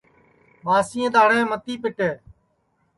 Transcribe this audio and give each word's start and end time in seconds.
ٻاسئیں 0.65 1.09
دؔاڑھیں 1.13 1.47
متی 1.49 1.73
پیٹے 1.81 2.09